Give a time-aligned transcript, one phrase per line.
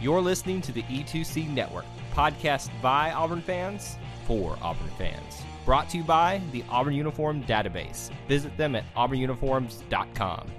[0.00, 5.42] You're listening to the E2C Network, podcast by Auburn fans for Auburn fans.
[5.64, 8.10] Brought to you by the Auburn Uniform Database.
[8.28, 10.50] Visit them at auburnuniforms.com.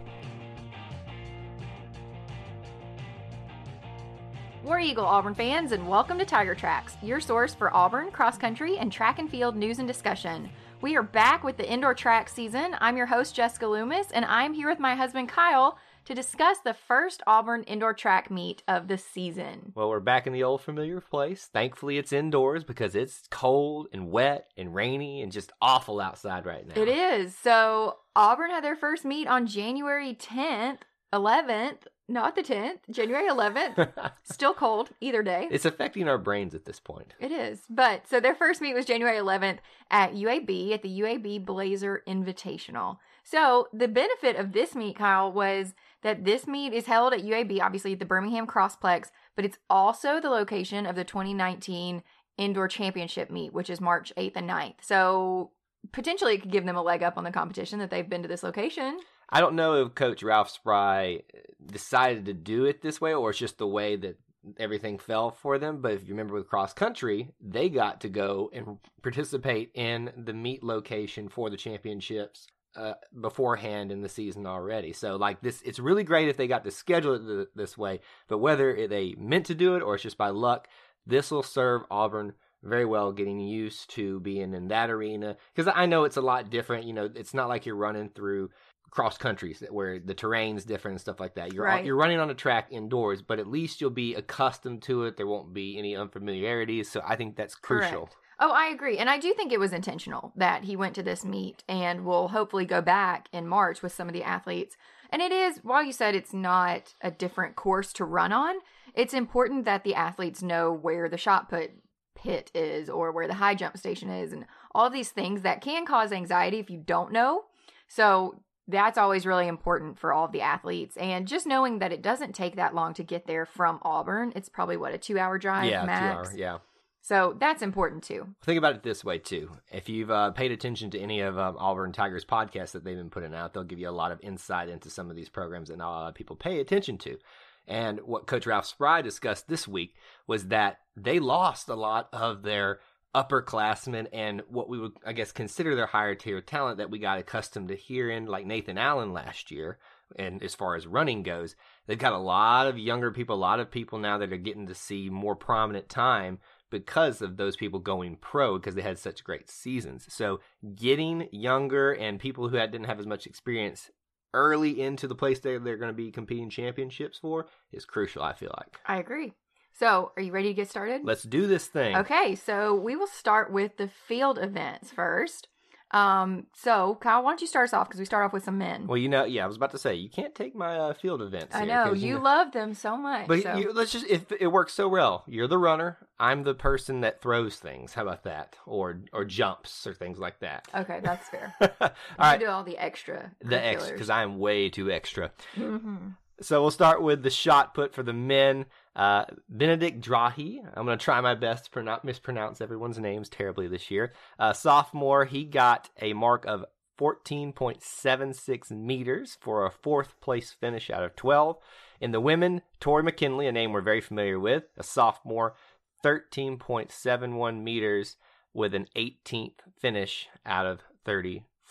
[4.63, 8.79] War Eagle Auburn fans, and welcome to Tiger Tracks, your source for Auburn, cross country,
[8.79, 10.49] and track and field news and discussion.
[10.81, 12.75] We are back with the indoor track season.
[12.79, 16.73] I'm your host, Jessica Loomis, and I'm here with my husband, Kyle, to discuss the
[16.73, 19.73] first Auburn indoor track meet of the season.
[19.75, 21.49] Well, we're back in the old familiar place.
[21.51, 26.67] Thankfully, it's indoors because it's cold and wet and rainy and just awful outside right
[26.67, 26.81] now.
[26.81, 27.35] It is.
[27.35, 30.79] So, Auburn had their first meet on January 10th,
[31.13, 34.11] 11th, not the 10th, January 11th.
[34.23, 35.47] Still cold either day.
[35.49, 37.13] It's affecting our brains at this point.
[37.19, 37.61] It is.
[37.69, 39.57] But so their first meet was January 11th
[39.89, 42.97] at UAB at the UAB Blazer Invitational.
[43.23, 47.59] So the benefit of this meet, Kyle, was that this meet is held at UAB,
[47.59, 52.03] obviously at the Birmingham Crossplex, but it's also the location of the 2019
[52.37, 54.75] Indoor Championship meet, which is March 8th and 9th.
[54.81, 55.51] So
[55.91, 58.27] potentially it could give them a leg up on the competition that they've been to
[58.27, 58.99] this location.
[59.29, 61.21] I don't know if Coach Ralph Spry
[61.65, 64.17] decided to do it this way or it's just the way that
[64.57, 65.81] everything fell for them.
[65.81, 70.33] But if you remember with cross country, they got to go and participate in the
[70.33, 74.93] meet location for the championships uh, beforehand in the season already.
[74.93, 78.01] So like this, it's really great if they got to schedule it th- this way.
[78.27, 80.67] But whether they meant to do it or it's just by luck,
[81.05, 85.85] this will serve Auburn very well getting used to being in that arena because I
[85.85, 86.85] know it's a lot different.
[86.85, 88.49] You know, it's not like you're running through
[88.95, 91.51] cross countries where the terrain's different and stuff like that.
[91.53, 91.83] You're Right.
[91.83, 95.17] you're running on a track indoors, but at least you'll be accustomed to it.
[95.17, 96.89] There won't be any unfamiliarities.
[96.89, 98.05] So I think that's crucial.
[98.07, 98.15] Correct.
[98.39, 98.97] Oh, I agree.
[98.97, 102.29] And I do think it was intentional that he went to this meet and will
[102.29, 104.75] hopefully go back in March with some of the athletes.
[105.09, 108.55] And it is, while you said it's not a different course to run on,
[108.93, 111.71] it's important that the athletes know where the shot put
[112.15, 115.85] pit is or where the high jump station is and all these things that can
[115.85, 117.43] cause anxiety if you don't know.
[117.87, 120.97] So that's always really important for all of the athletes.
[120.97, 124.49] And just knowing that it doesn't take that long to get there from Auburn, it's
[124.49, 126.29] probably what, a two hour drive yeah, max?
[126.29, 126.39] two hour.
[126.39, 126.57] Yeah.
[127.01, 128.29] So that's important too.
[128.43, 129.51] Think about it this way too.
[129.71, 133.11] If you've uh, paid attention to any of um, Auburn Tigers podcasts that they've been
[133.11, 135.77] putting out, they'll give you a lot of insight into some of these programs that
[135.77, 137.19] not a lot of people pay attention to.
[137.67, 139.93] And what Coach Ralph Spry discussed this week
[140.25, 142.79] was that they lost a lot of their
[143.15, 147.17] upperclassmen and what we would, I guess, consider their higher tier talent that we got
[147.17, 149.79] accustomed to hearing, like Nathan Allen last year.
[150.17, 151.55] And as far as running goes,
[151.87, 154.67] they've got a lot of younger people, a lot of people now that are getting
[154.67, 156.39] to see more prominent time
[156.69, 160.05] because of those people going pro because they had such great seasons.
[160.09, 160.41] So
[160.75, 163.89] getting younger and people who had, didn't have as much experience
[164.33, 168.33] early into the place they're, they're going to be competing championships for is crucial, I
[168.33, 168.77] feel like.
[168.85, 169.33] I agree.
[169.77, 171.01] So, are you ready to get started?
[171.03, 171.97] Let's do this thing.
[171.97, 175.49] Okay, so we will start with the field events first.
[175.91, 178.57] Um, so Kyle, why don't you start us off because we start off with some
[178.57, 178.87] men.
[178.87, 181.21] Well, you know, yeah, I was about to say you can't take my uh, field
[181.21, 181.55] events.
[181.55, 183.27] I here, know 'cause, you know- love them so much.
[183.27, 183.55] But so.
[183.55, 185.23] you, let's just if it works so well.
[185.27, 185.97] You're the runner.
[186.19, 187.93] I'm the person that throws things.
[187.93, 188.55] How about that?
[188.65, 190.67] Or or jumps or things like that.
[190.73, 191.53] okay, that's fair.
[191.61, 193.31] all You right, do all the extra.
[193.41, 195.31] the extra because I'm way too extra.
[195.53, 195.97] hmm
[196.41, 198.65] So we'll start with the shot put for the men.
[198.95, 200.59] Uh, Benedict Drahi.
[200.73, 204.13] I'm going to try my best to pronounce, mispronounce everyone's names terribly this year.
[204.37, 206.65] Uh, sophomore, he got a mark of
[206.99, 211.57] 14.76 meters for a fourth place finish out of 12.
[211.99, 215.55] In the women, Tori McKinley, a name we're very familiar with, a sophomore,
[216.03, 218.17] 13.71 meters
[218.53, 220.81] with an 18th finish out of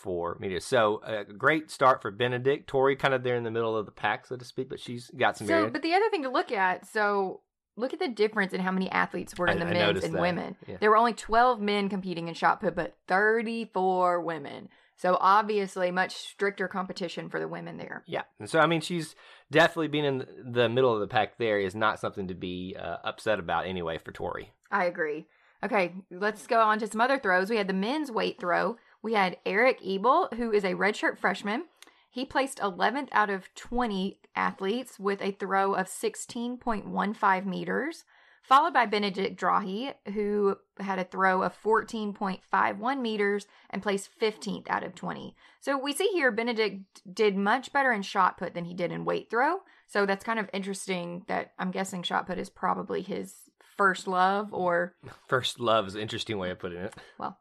[0.05, 0.61] 34 media.
[0.61, 2.67] So a great start for Benedict.
[2.67, 5.09] Tori kind of there in the middle of the pack, so to speak, but she's
[5.17, 5.69] got some So, area.
[5.71, 7.41] but the other thing to look at, so
[7.75, 10.15] look at the difference in how many athletes were in the I men's noticed and
[10.15, 10.55] that, women.
[10.67, 10.77] yeah.
[10.79, 14.69] There were only 12 men competing in shot put, but 34 women.
[14.97, 18.03] So obviously, much stricter competition for the women there.
[18.07, 19.13] Yeah, and so I mean, she's
[19.51, 21.37] definitely being in the middle of the pack.
[21.37, 24.53] There is not something to be uh, upset about anyway for Tori.
[24.71, 25.25] I agree.
[25.61, 27.49] Okay, let's go on to some other throws.
[27.49, 28.77] We had the men's weight throw.
[29.05, 31.65] We had Eric Ebel, who is a redshirt freshman.
[32.09, 38.03] He placed 11th out of 20 athletes with a throw of 16.15 meters,
[38.41, 44.83] followed by Benedict Drahi, who had a throw of 14.51 meters and placed 15th out
[44.83, 45.35] of 20.
[45.59, 49.05] So we see here Benedict did much better in shot put than he did in
[49.05, 49.57] weight throw.
[49.85, 53.35] So that's kind of interesting that I'm guessing shot put is probably his
[53.77, 54.95] first love or
[55.27, 56.95] First love is an interesting way of putting it.
[57.19, 57.37] well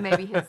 [0.00, 0.44] maybe his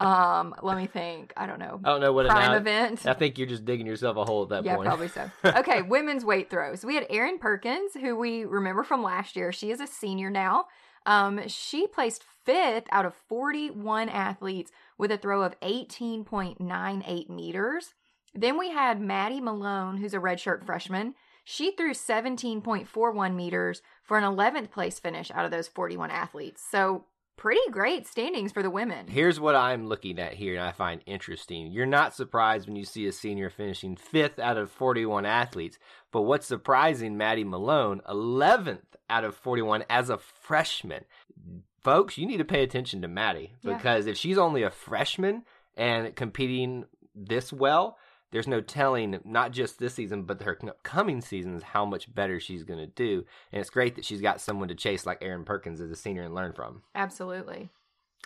[0.00, 1.80] um let me think i don't know.
[1.84, 3.06] I don't know what prime now- event.
[3.06, 4.86] I think you're just digging yourself a hole at that yeah point.
[4.88, 5.30] probably so.
[5.44, 6.84] Okay women's weight throws.
[6.84, 9.52] We had erin perkins who we remember from last year.
[9.52, 10.66] She is a senior now.
[11.06, 17.94] Um she placed fifth out of 41 athletes with a throw of 18.98 meters.
[18.34, 21.14] Then we had maddie malone who's a redshirt freshman.
[21.44, 26.62] She threw 17.41 meters for an 11th place finish out of those 41 athletes.
[26.70, 27.04] So
[27.42, 31.02] pretty great standings for the women Here's what I'm looking at here and I find
[31.06, 31.72] interesting.
[31.72, 35.76] You're not surprised when you see a senior finishing fifth out of 41 athletes,
[36.12, 41.04] but what's surprising, Maddie Malone, 11th out of 41 as a freshman.
[41.82, 43.76] Folks, you need to pay attention to Maddie Yeah.
[43.76, 45.42] because if she's only a freshman
[45.76, 47.98] and competing this well,
[48.32, 52.64] there's no telling, not just this season, but her upcoming seasons, how much better she's
[52.64, 53.24] going to do.
[53.52, 56.22] And it's great that she's got someone to chase like Erin Perkins as a senior
[56.22, 56.82] and learn from.
[56.94, 57.70] absolutely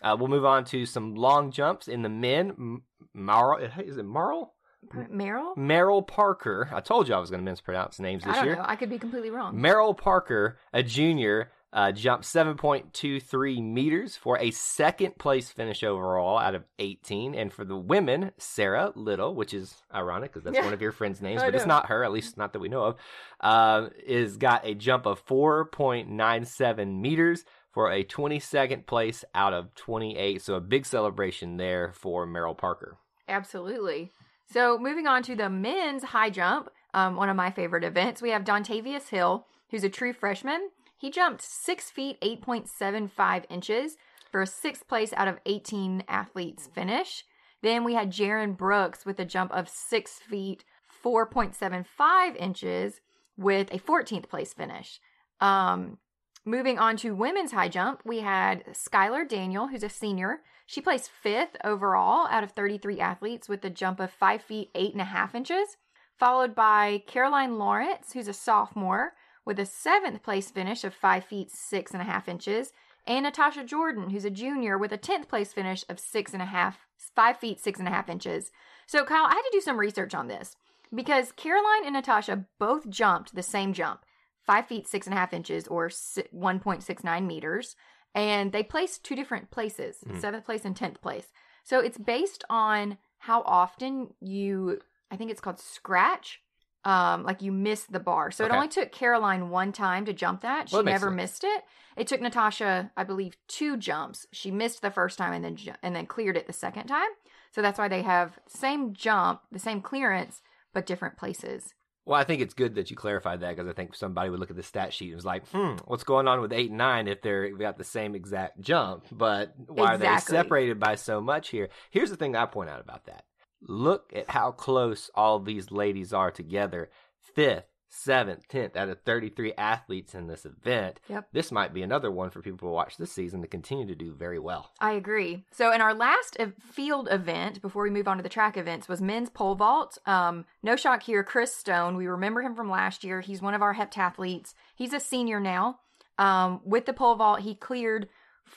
[0.03, 2.81] Uh, we'll move on to some long jumps in the men.
[3.13, 4.55] Marl, is it Marl?
[4.95, 6.69] meryl Merrill Parker.
[6.73, 8.57] I told you I was going to mispronounce names I this don't year.
[8.57, 8.65] know.
[8.65, 9.61] I could be completely wrong.
[9.61, 16.55] Merrill Parker, a junior, uh, jumped 7.23 meters for a second place finish overall out
[16.55, 17.35] of 18.
[17.35, 20.65] And for the women, Sarah Little, which is ironic because that's Yeah.
[20.65, 22.69] one of your friends' names, I but it's not her, at least not that we
[22.71, 22.97] know of,
[23.43, 30.41] uh, is got a jump of 4.97 meters for a 22nd place out of 28.
[30.41, 32.97] So a big celebration there for Merrill Parker.
[33.29, 34.13] Absolutely.
[34.51, 38.31] So moving on to the men's high jump, um, one of my favorite events, we
[38.31, 40.71] have Dontavius Hill, who's a true freshman.
[40.97, 43.97] He jumped six feet eight point seven five inches
[44.31, 47.25] for a sixth place out of eighteen athletes finish.
[47.63, 52.37] Then we had Jaron Brooks with a jump of six feet four point seven five
[52.37, 53.01] inches
[53.37, 55.01] with a fourteenth place finish.
[55.41, 55.99] Um,
[56.45, 60.41] moving on to women's high jump, we had Skylar Daniel, who's a senior.
[60.65, 64.93] She placed fifth overall out of 33 athletes with a jump of 5 feet 8
[64.93, 65.77] and a half inches,
[66.19, 69.13] followed by Caroline Lawrence, who's a sophomore,
[69.47, 72.73] with a seventh place finish of 5 feet 6 and a half inches,
[73.07, 76.47] and Natasha Jordan, who's a junior, with a 10th place finish of 6 and a
[76.47, 78.51] half, 5 feet 6 and a half inches.
[78.87, 80.57] So, Kyle, I had to do some research on this
[80.95, 84.01] because Caroline and Natasha both jumped the same jump,
[84.45, 87.77] 5 feet 6 and a half inches or 1.69 meters
[88.15, 90.21] and they placed two different places Mhm.
[90.21, 91.33] seventh place and 10th place
[91.65, 96.41] so it's based on how often you i think it's called scratch
[96.87, 98.53] um like you miss the bar so Okay.
[98.53, 101.65] it only took caroline one time to jump that she Well, that never missed it
[101.97, 105.73] it took natasha i believe two jumps she missed the first time and then ju-
[105.83, 107.11] and then cleared it the second time
[107.51, 110.41] so that's why they have same jump the same clearance
[110.73, 111.75] but different places
[112.05, 114.51] Well, I think it's good that you clarified that because I think somebody would look
[114.51, 117.09] at the stat sheet and was like, hmm, what's going on with eight and nine
[117.09, 119.07] if they're got the same exact jump?
[119.11, 121.69] But why are they separated by so much here?
[121.91, 123.25] Here's the thing I point out about that.
[123.67, 126.91] Look at how close all these ladies are together.
[127.35, 131.01] Fifth, seventh, tenth out of 33 athletes in this event.
[131.09, 131.29] Yep.
[131.33, 134.13] This might be another one for people to watch this season to continue to do
[134.15, 134.71] very well.
[134.81, 135.45] I agree.
[135.51, 139.01] So, in our last field event, before we move on to the track events, was
[139.01, 139.99] men's pole vault.
[140.07, 141.97] Um, no shock here, Chris Stone.
[141.97, 143.21] We remember him from last year.
[143.21, 144.55] He's one of our heptathletes.
[144.75, 145.81] He's a senior now.
[146.19, 148.09] Um, with the pole vault, he cleared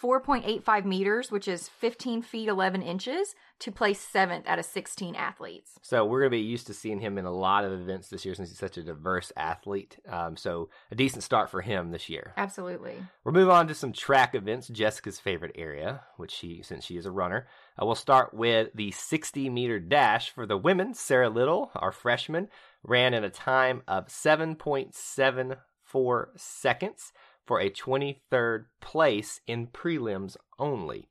[0.02, 5.78] 4.85 meters, which is 15 feet 11 inches, to place seventh out of 16 athletes.
[5.82, 8.24] So we're going to be used to seeing him in a lot of events this
[8.26, 9.98] year since he's such a diverse athlete.
[10.08, 12.34] Um, so a decent start for him this year.
[12.38, 12.96] Absolutely.
[13.24, 17.06] We'll move on to some track events, Jessica's favorite area, which she, since she is
[17.06, 17.48] a runner.
[17.80, 20.94] Uh, we'll start with the 60 meter dash for the women.
[20.94, 22.48] Sarah Little, our freshman,
[22.84, 27.12] ran in a time of 7.74 seconds
[27.46, 31.10] for a 23rd place in prelims only.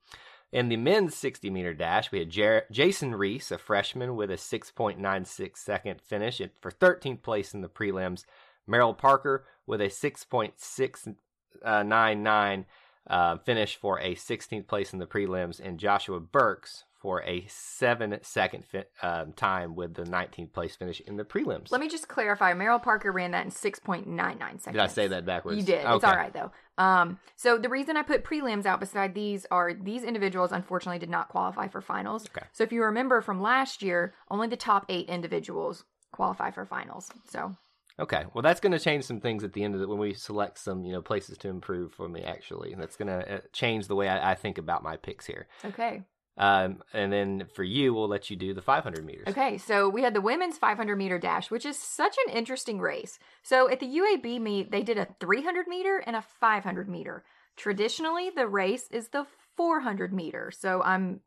[0.50, 4.36] In the men's 60 meter dash, we had Jer- Jason Reese, a freshman, with a
[4.36, 8.24] 6.96 second finish for 13th place in the prelims.
[8.66, 12.64] Merrill Parker with a 6.699
[13.08, 18.18] uh, finish for a 16th place in the prelims, and Joshua Burks for a seven
[18.22, 21.70] second fi- um, time with the 19th place finish in the prelims.
[21.70, 22.52] Let me just clarify.
[22.54, 24.64] Meryl Parker ran that in 6.99 seconds.
[24.64, 25.58] Did I say that backwards?
[25.58, 25.84] You did.
[25.86, 26.50] It's all right though.
[26.76, 31.10] Um, so the reason I put prelims out beside these are these individuals unfortunately did
[31.10, 32.26] not qualify for finals.
[32.36, 32.46] Okay.
[32.52, 37.10] So if you remember from last year, only the top eight individuals qualify for finals.
[37.30, 37.56] So
[38.00, 40.14] Okay, well, that's going to change some things at the end of it when we
[40.14, 42.22] select some, you know, places to improve for me.
[42.22, 45.26] Actually, And that's going to uh, change the way I, I think about my picks
[45.26, 45.48] here.
[45.64, 46.02] okay.
[46.38, 49.26] Um, and then for you, we'll let you do the 500 meters.
[49.26, 53.18] Okay, so we had the women's 500 meter dash, which is such an interesting race.
[53.42, 57.24] So at the UAB meet, they did a 300 meter and a 500 meter.
[57.56, 59.26] Traditionally, the race is the
[59.56, 60.52] 400 meter.
[60.52, 61.20] So I'm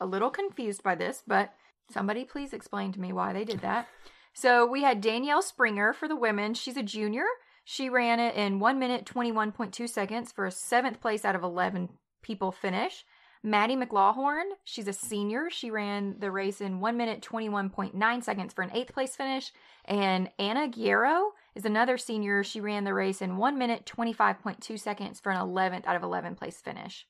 [0.00, 1.54] a little confused by this, but
[1.90, 3.88] somebody please explain to me why they did that.
[4.34, 6.52] so we had Danielle Springer for the women.
[6.52, 7.24] She's a junior.
[7.64, 11.88] She ran it in 1 minute 21.2 seconds for a seventh place out of 11
[12.22, 13.04] people finish.
[13.42, 15.48] Maddie McLaughlin, she's a senior.
[15.50, 19.52] She ran the race in 1 minute 21.9 seconds for an eighth place finish.
[19.84, 22.42] And Anna Guerrero is another senior.
[22.42, 26.34] She ran the race in 1 minute 25.2 seconds for an 11th out of 11
[26.34, 27.06] place finish.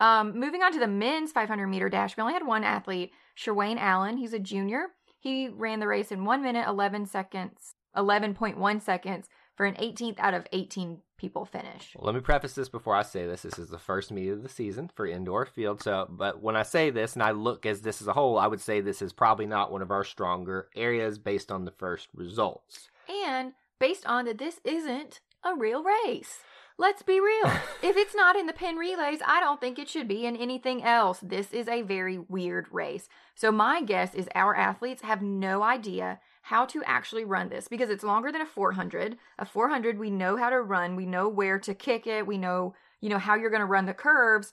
[0.00, 3.78] Um, moving on to the men's 500 meter dash, we only had one athlete, Sherwayne
[3.78, 4.16] Allen.
[4.16, 4.88] He's a junior.
[5.20, 10.34] He ran the race in 1 minute 11 seconds, 11.1 seconds for an 18th out
[10.34, 11.94] of 18 people finish.
[11.96, 13.42] Well, let me preface this before I say this.
[13.42, 15.82] This is the first meet of the season for indoor field.
[15.82, 18.46] So, but when I say this and I look as this as a whole, I
[18.46, 22.08] would say this is probably not one of our stronger areas based on the first
[22.14, 22.88] results.
[23.08, 26.38] And based on that, this isn't a real race.
[26.76, 27.46] Let's be real.
[27.82, 30.82] if it's not in the Penn relays, I don't think it should be in anything
[30.82, 31.20] else.
[31.22, 33.08] This is a very weird race.
[33.36, 37.88] So, my guess is our athletes have no idea how to actually run this because
[37.88, 39.16] it's longer than a 400.
[39.38, 42.74] A 400, we know how to run, we know where to kick it, we know,
[43.00, 44.52] you know, how you're going to run the curves.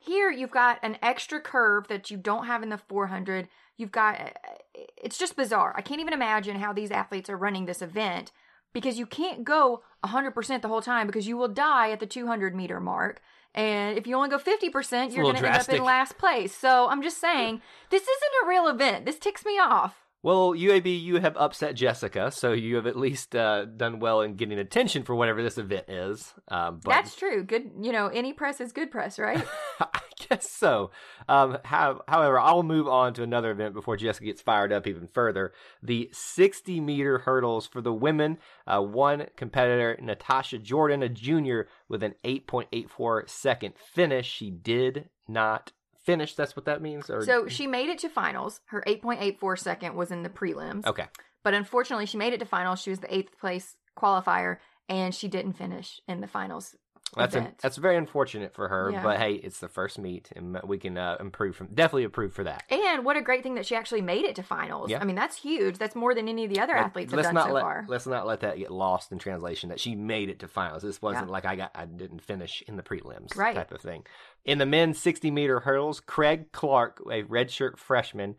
[0.00, 3.48] Here, you've got an extra curve that you don't have in the 400.
[3.78, 5.72] You've got, eh, eh, it's just bizarre.
[5.74, 8.32] I can't even imagine how these athletes are running this event
[8.74, 12.54] because you can't go 100% the whole time because you will die at the 200
[12.54, 13.22] meter mark.
[13.54, 16.54] And if you only go 50%, you're going to end up in last place.
[16.54, 19.06] So I'm just saying, this isn't a real event.
[19.06, 19.99] This ticks me off.
[20.22, 24.34] Well, UAB, you have upset Jessica, so you have at least uh, done well in
[24.34, 26.34] getting attention for whatever this event is.
[26.48, 27.42] Um, but That's true.
[27.42, 29.42] Good, you know, any press is good press, right?
[29.80, 30.90] I guess so.
[31.26, 35.06] Um, how, however, I'll move on to another event before Jessica gets fired up even
[35.06, 35.54] further.
[35.82, 38.36] The 60 meter hurdles for the women.
[38.66, 44.30] Uh, one competitor, Natasha Jordan, a junior, with an 8.84 second finish.
[44.30, 45.72] She did not
[46.10, 46.34] finish.
[46.34, 47.10] That's what that means?
[47.10, 48.60] Or so she made it to finals.
[48.66, 50.86] Her 8.84 second was in the prelims.
[50.86, 51.06] Okay.
[51.42, 52.80] But unfortunately, she made it to finals.
[52.82, 56.74] She was the eighth place qualifier, and she didn't finish in the finals.
[57.16, 59.02] That's a, that's very unfortunate for her, Yeah.
[59.02, 62.44] but hey, it's the first meet, and we can uh, improve from definitely improve for
[62.44, 62.62] that.
[62.70, 64.90] And what a great thing that she actually made it to finals.
[64.90, 65.00] Yeah.
[65.00, 65.78] I mean, that's huge.
[65.78, 67.84] That's more than any of the other athletes have done not so let far.
[67.88, 69.70] let's not let that get lost in translation.
[69.70, 70.82] That she made it to finals.
[70.82, 71.32] This wasn't Yeah.
[71.32, 73.54] like I got I didn't finish in the prelims Right.
[73.56, 74.06] type of thing.
[74.44, 78.36] In the men's 60 meter hurdles, Craig Clark, a redshirt freshman,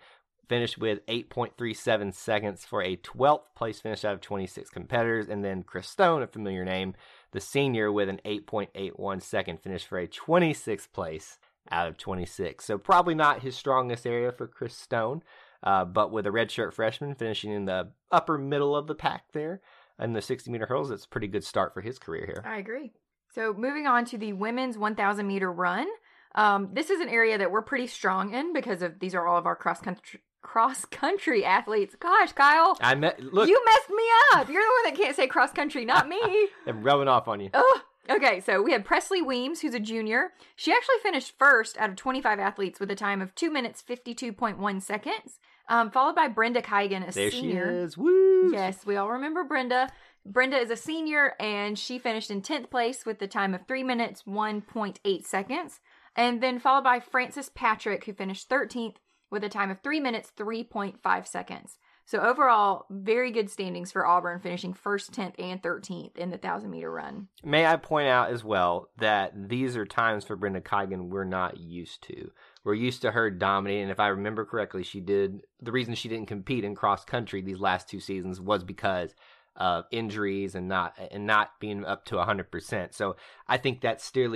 [0.48, 5.63] finished with 8.37 seconds for a 12th place finish out of 26 competitors, and then
[5.63, 6.94] Chris Stone, a familiar name,
[7.32, 12.66] the senior, with an 8.81 second finish for a 26th place out of 26.
[12.66, 15.24] So probably not his strongest area for Chris Stone.
[15.64, 19.62] Uh, but with a redshirt freshman finishing in the upper middle of the pack there
[20.00, 22.44] in the 60 meter hurdles, it's a pretty good start for his career here.
[22.46, 22.92] I agree.
[23.36, 25.88] So moving on to the women's 1,000 meter run.
[26.34, 29.38] Um, this is an area that we're pretty strong in because of these are all
[29.38, 31.96] of our cross country cross country athletes.
[32.00, 34.50] Gosh, Kyle, I met look, you messed me up.
[34.50, 36.20] You're the one that can't say cross country, not me.
[36.68, 37.50] I'm rubbing off on you.
[37.54, 38.40] Oh, okay.
[38.40, 40.32] So we had Presley Weems, who's a junior.
[40.56, 44.82] She actually finished first out of 25 athletes with a time of two minutes 52.1
[44.82, 45.40] seconds.
[45.70, 47.70] Um, followed by Brenda Kigan, a There senior.
[47.70, 47.98] she is.
[47.98, 48.52] Woo!
[48.52, 49.90] Yes, we all remember Brenda.
[50.26, 53.84] Brenda is a senior and she finished in 10th place with the time of 3
[53.84, 55.80] minutes 1.8 seconds.
[56.16, 58.96] And then followed by Frances Patrick, who finished 13th
[59.32, 61.78] with a time of 3 minutes 3.5 seconds.
[62.06, 66.70] So overall, very good standings for Auburn, finishing first, 10th, and 13th in the 1,000
[66.70, 67.30] meter run.
[67.44, 71.58] May I point out as well that these are times for Brenda Kigan we're not
[71.58, 72.32] used to.
[72.64, 73.90] We're used to her dominating.
[73.90, 75.42] If I remember correctly, she did.
[75.62, 79.16] The reason she didn't compete in cross country these last two seasons was because
[79.56, 82.94] of injuries and not and not being up to hundred percent.
[82.94, 83.16] So
[83.48, 84.36] I think that's still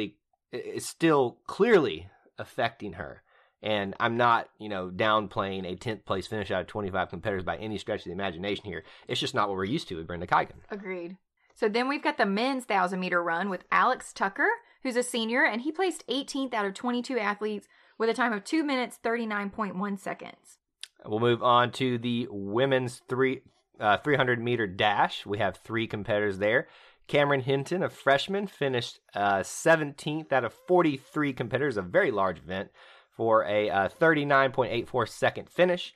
[0.52, 3.22] is still clearly affecting her.
[3.62, 7.58] And I'm not, you know, downplaying a 10th place finish out of 25 competitors by
[7.58, 8.84] any stretch of the imagination here.
[9.08, 10.58] It's just not what we're used to with Brenda Kigan.
[10.70, 11.18] Agreed.
[11.56, 14.50] So then we've got the men's 1,000 meter run with Alex Tucker,
[14.84, 18.44] who's a senior, and he placed 18th out of 22 athletes with a time of
[18.44, 20.58] 2 minutes 39.1 seconds.
[21.06, 23.42] We'll move on to the women's three
[23.80, 25.26] uh, 300 meter dash.
[25.26, 26.68] We have three competitors there.
[27.08, 32.72] Cameron Hinton, a freshman, finished uh, 17th out of 43 competitors, a very large event,
[33.15, 35.93] for a uh, 39.84 second finish.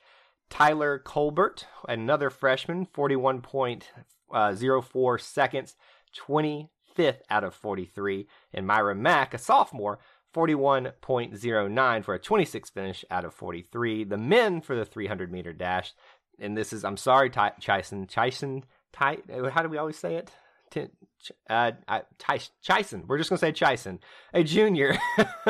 [0.48, 5.76] Tyler Colbert, another freshman, 41.04 uh, seconds,
[6.18, 8.26] 25th out of 43.
[8.52, 10.00] And Myra Mack, a sophomore,
[10.34, 14.04] 41.09 for a 26th finish out of 43.
[14.04, 15.92] The men for the 300 meter dash,
[16.38, 18.62] and this is, I'm sorry, Ty- Chyson, Chyson,
[18.92, 19.18] Ty,
[19.52, 20.32] how do we always say it?
[21.48, 21.72] Uh,
[22.18, 23.06] Chyson.
[23.06, 23.98] We're just going to say Chyson.
[24.32, 24.96] A junior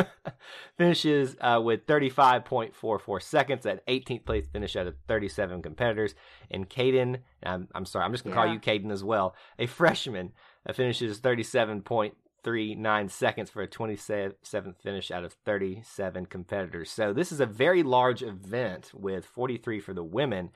[0.79, 6.15] finishes uh, with 35.44 seconds at 18th place finish out of 37 competitors.
[6.51, 8.47] And Caden, I'm, I'm sorry, I'm just going to yeah.
[8.47, 9.35] call you Caden as well.
[9.59, 10.33] A freshman
[10.69, 16.91] uh, finishes 37.39 seconds for a 27th finish out of 37 competitors.
[16.91, 20.51] So this is a very large event with 43 for the women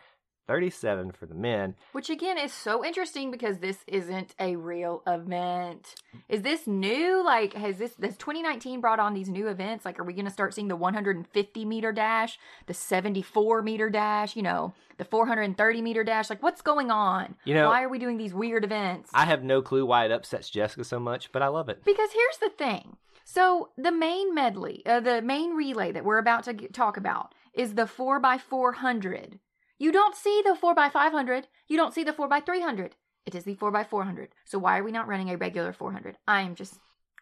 [0.46, 1.74] 37 for the men.
[1.92, 5.94] Which again is so interesting because this isn't a real event.
[6.28, 7.24] Is this new?
[7.24, 9.84] Like, has this, has 2019 brought on these new events?
[9.84, 14.36] Like, are we going to start seeing the 150 meter dash, the 74 meter dash,
[14.36, 16.28] you know, the 430 meter dash?
[16.30, 17.36] Like, what's going on?
[17.44, 19.10] You know, why are we doing these weird events?
[19.14, 21.84] I have no clue why it upsets Jessica so much, but I love it.
[21.84, 22.96] Because here's the thing.
[23.24, 27.34] So, the main medley, uh, the main relay that we're about to get, talk about
[27.54, 29.38] is the 4x400
[29.78, 31.44] you don't see the 4x500.
[31.68, 32.92] You don't see the 4x300.
[33.26, 34.28] It is the 4x400.
[34.44, 36.16] So why are we not running a regular 400?
[36.26, 36.78] I am just.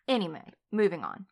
[0.08, 0.42] Anyway,
[0.72, 1.26] moving on.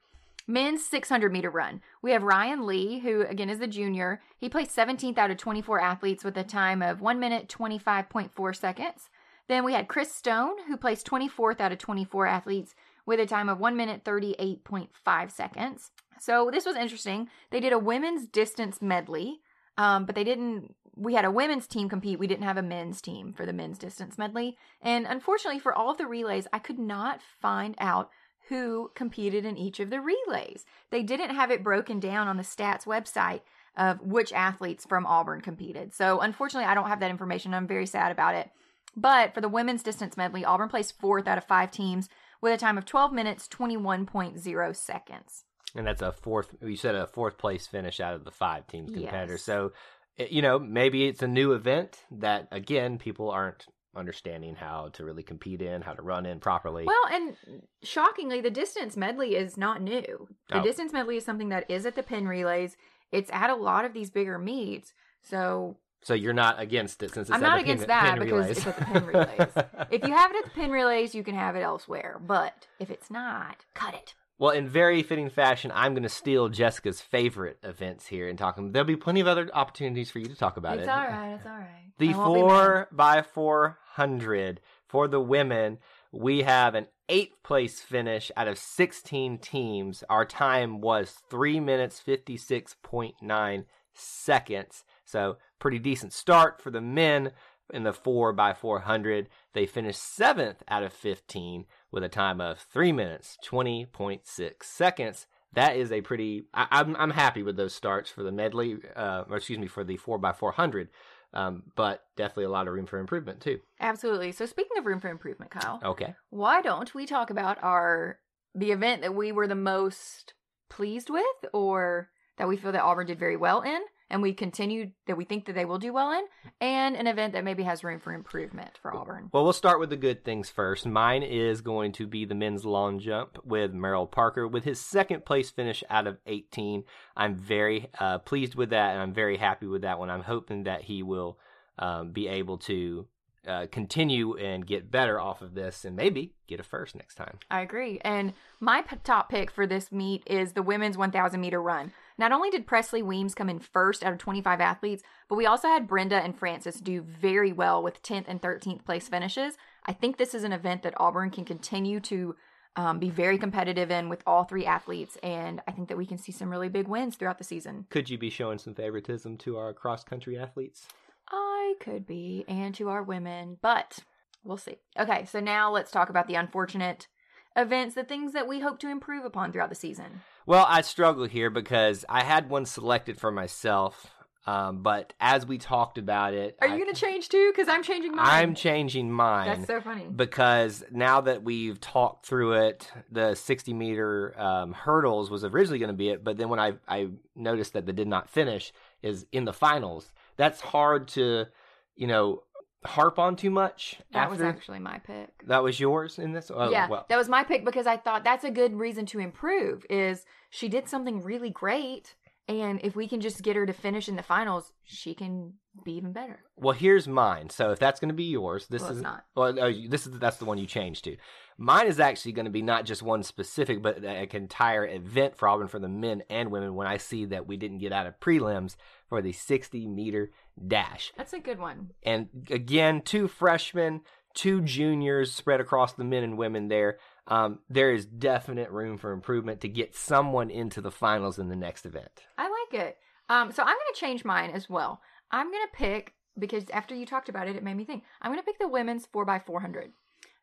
[0.46, 1.80] Men's 600 meter run.
[2.02, 4.20] We have Ryan Lee, who again is the junior.
[4.38, 9.10] He placed 17th out of 24 athletes with a time of 1 minute 25.4 seconds.
[9.48, 12.74] Then we had Chris Stone, who placed 24th out of 24 athletes
[13.06, 15.90] with a time of 1 minute 38.5 seconds.
[16.20, 17.28] So this was interesting.
[17.50, 19.40] They did a women's distance medley,
[19.78, 22.18] um, but they didn't we had a women's team compete.
[22.18, 24.56] We didn't have a men's team for the men's distance medley.
[24.82, 28.10] And unfortunately, for all of the relays, I could not find out
[28.48, 30.64] who competed in each of the relays.
[30.90, 33.40] They didn't have it broken down on the stats website
[33.76, 35.94] of which athletes from Auburn competed.
[35.94, 37.54] So unfortunately, I don't have that information.
[37.54, 38.50] I'm very sad about it.
[38.96, 42.08] But for the women's distance medley, Auburn placed fourth out of five teams
[42.40, 45.44] with a time of 12 minutes, 21.0 seconds.
[45.76, 48.90] And that's a fourth, you said a fourth place finish out of the five teams
[48.90, 49.40] competitors.
[49.40, 49.42] Yes.
[49.42, 49.72] So
[50.20, 55.04] Eh, you know, maybe it's a new event that again people aren't understanding how to
[55.04, 56.84] really compete in, how to run in properly.
[56.84, 57.36] Well, and
[57.82, 60.28] shockingly, the distance medley is not new.
[60.48, 60.62] The oh.
[60.62, 62.76] distance medley is something that is at the Penn relays.
[63.10, 64.92] It's at a lot of these bigger meets.
[65.22, 68.58] So so you're not against it since it's I'm not against that because relays.
[68.58, 69.48] it's at the Penn relays.
[69.90, 72.20] if you have it at the Penn relays, you can have it elsewhere.
[72.24, 74.14] But if it's not, cut it.
[74.40, 78.56] Well, in very fitting fashion, I'm going to steal Jessica's favorite events here and talk.
[78.56, 78.72] Them.
[78.72, 80.84] There'll be plenty of other opportunities for you to talk about it's it.
[80.84, 81.34] It's all right.
[81.34, 81.92] It's all right.
[81.98, 85.76] The four by four hundred for the women.
[86.10, 90.02] We have an eighth place finish out of 16 teams.
[90.08, 94.84] Our time was three minutes 56.9 seconds.
[95.04, 97.32] So pretty decent start for the men
[97.72, 102.58] in the 4 by 400 They finished seventh out of 15 with a time of
[102.72, 105.26] 3 minutes 20.6 seconds.
[105.52, 106.44] That is a pretty.
[106.54, 109.66] I, am I'm, I'm happy with those starts for the medley, uh, or excuse me,
[109.66, 110.88] for the 4 by 400
[111.32, 113.60] um, but definitely a lot of room for improvement too.
[113.78, 114.32] Absolutely.
[114.32, 115.80] So speaking of room for improvement, Kyle.
[115.84, 116.14] Okay.
[116.30, 118.18] Why don't we talk about our
[118.54, 120.34] the event that we were the most
[120.68, 123.80] pleased with, or that we feel that Auburn did very well in?
[124.10, 126.24] And we continue that we think that they will do well in,
[126.60, 129.30] and an event that maybe has room for improvement for Auburn.
[129.32, 130.86] Well, we'll start with the good things first.
[130.86, 135.24] Mine is going to be the men's long jump with Merrill Parker with his second
[135.24, 136.84] place finish out of 18.
[137.16, 140.10] I'm very uh, pleased with that, and I'm very happy with that one.
[140.10, 141.38] I'm hoping that he will
[141.78, 143.06] um, be able to
[143.46, 147.38] uh, continue and get better off of this and maybe get a first next time.
[147.50, 147.98] I agree.
[148.02, 151.92] And my p- top pick for this meet is the women's 1,000 meter run.
[152.20, 155.68] Not only did Presley Weems come in first out of 25 athletes, but we also
[155.68, 159.56] had Brenda and Francis do very well with 10th and 13th place finishes.
[159.86, 162.36] I think this is an event that Auburn can continue to
[162.76, 166.18] um, be very competitive in with all three athletes, and I think that we can
[166.18, 167.86] see some really big wins throughout the season.
[167.88, 170.86] Could you be showing some favoritism to our cross country athletes?
[171.30, 174.00] I could be, and to our women, but
[174.44, 174.76] we'll see.
[174.98, 177.08] Okay, so now let's talk about the unfortunate
[177.56, 180.20] events, the things that we hope to improve upon throughout the season.
[180.50, 184.10] Well, I struggle here because I had one selected for myself
[184.46, 187.52] Um, but as we talked about it, Are I- you going to change too?
[187.52, 188.26] Because I'm changing mine.
[188.26, 189.46] I'm changing mine.
[189.46, 190.06] That's so funny.
[190.08, 195.90] because now that we've talked through it, the 60 meter um, hurdles was originally going
[195.90, 199.24] to be it, but then when I I noticed that the did not finish is
[199.30, 200.10] in the finals.
[200.36, 201.46] That's hard to,
[201.94, 202.42] you know,
[202.84, 204.00] harp on too much.
[204.12, 205.46] that was actually my pick.
[205.46, 206.50] that was yours in this.
[206.54, 209.18] Oh, yeah, well, that was my pick because I thought that's a good reason to
[209.18, 209.84] improve.
[209.90, 212.14] Is she did something really great,
[212.50, 215.92] and if we can just get her to finish in the finals, she can be
[215.92, 216.40] even better.
[216.56, 217.48] well, here's mine.
[217.50, 219.24] So if that's going to be yours, this Well, is not.
[219.36, 221.16] Well, no, this is that's the one you changed to.
[221.58, 225.46] Mine is actually going to be not just one specific, but an entire event for
[225.48, 226.74] Auburn for the men and women.
[226.74, 228.76] When I see that we didn't get out of prelims
[229.08, 230.30] for the 60 meter
[230.66, 231.90] dash, That's a good one.
[232.02, 234.00] and again, two freshmen,
[234.34, 236.98] two juniors spread across the men and women there.
[237.30, 241.56] Um, there is definite room for improvement to get someone into the finals in the
[241.56, 242.24] next event.
[242.36, 242.98] I like it.
[243.28, 245.00] Um, so I'm going to change mine as well.
[245.30, 248.02] I'm going to pick because after you talked about it, it made me think.
[248.20, 249.90] I'm going to pick the women's 4x400.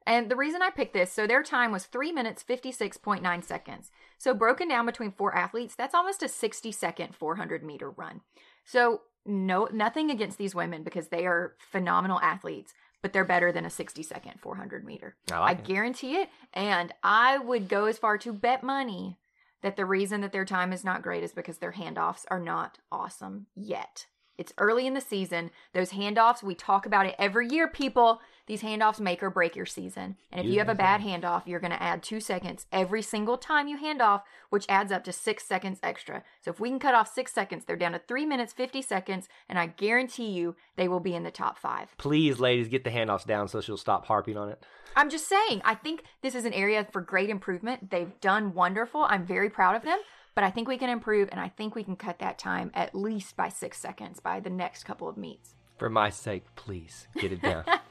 [0.06, 3.92] And the reason I picked this, so their time was 3 minutes 56.9 seconds.
[4.18, 8.22] So broken down between four athletes, that's almost a 60 second 400 meter run.
[8.64, 13.66] So no nothing against these women because they are phenomenal athletes, but they're better than
[13.66, 15.16] a 60 second 400 meter.
[15.32, 15.66] I I like it.
[15.66, 16.30] guarantee it.
[16.54, 19.18] And I would go as far to bet money
[19.62, 22.78] that the reason that their time is not great is because their handoffs are not
[22.92, 24.08] awesome yet.
[24.38, 25.50] It's early in the season.
[25.74, 28.22] Those handoffs, we talk about it every year, people.
[28.48, 30.16] These handoffs make or break your season.
[30.32, 33.02] And if you, You have a bad handoff, you're going to add two seconds every
[33.02, 36.24] single time you hand off, which adds up to six seconds extra.
[36.42, 39.28] So if we can cut off six seconds, they're down to three minutes, 50 seconds,
[39.50, 41.90] and I guarantee you they will be in the top five.
[41.98, 44.66] Please, ladies, get the handoffs down so she'll stop harping on it.
[44.96, 47.92] I'm just saying, I think this is an area for great improvement.
[47.92, 49.04] They've done wonderful.
[49.04, 50.00] I'm very proud of them,
[50.36, 52.96] but I think we can improve and I think we can cut that time at
[52.96, 55.54] least by six seconds by the next couple of meets.
[55.78, 57.66] For my sake, please get it down.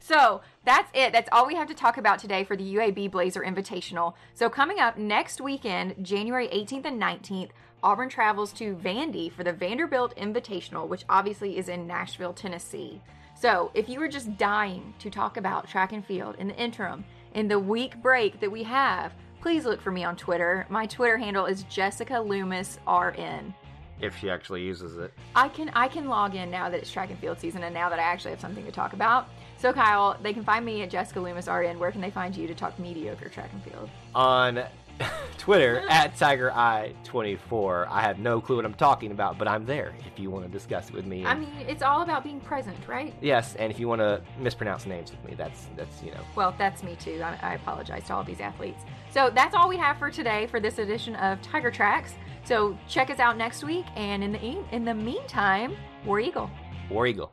[0.00, 1.12] So that's it.
[1.12, 4.14] That's all we have to talk about today for the UAB Blazer Invitational.
[4.34, 7.50] So coming up next weekend, January 18th and 19th,
[7.82, 13.00] Auburn travels to Vandy for the Vanderbilt Invitational, which obviously is in Nashville, Tennessee.
[13.34, 17.04] So if you were just dying to talk about track and field in the interim,
[17.34, 20.64] in the week break that we have, please look for me on Twitter.
[20.68, 23.52] My Twitter handle is Jessica Loomis RN.
[24.00, 25.12] if she actually uses it.
[25.34, 27.88] I can I can log in now that it's track and field season and now
[27.88, 29.28] that I actually have something to talk about.
[29.62, 31.78] So Kyle, they can find me at Jessica Loomis RN.
[31.78, 33.88] Where can they find you to talk mediocre track and field?
[34.12, 34.64] on
[35.38, 37.86] Twitter at TigerEye24.
[37.88, 40.50] I have no clue what I'm talking about, but I'm there if you want to
[40.50, 41.24] discuss it with me.
[41.24, 43.14] I mean, it's all about being present, right?
[43.20, 46.22] yes, and if you want to mispronounce names with me, that's that's you know.
[46.34, 47.22] Well, that's me too.
[47.22, 48.82] I, I apologize to all these athletes.
[49.12, 52.14] So that's all we have for today for this edition of Tiger Tracks.
[52.42, 56.50] So check us out next week, and in the in the meantime, War Eagle.
[56.90, 57.32] War Eagle.